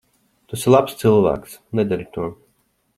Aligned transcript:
Tu 0.51 0.57
esi 0.59 0.73
labs 0.75 0.97
cilvēks. 1.03 1.55
Nedari 1.81 2.11
to. 2.19 2.29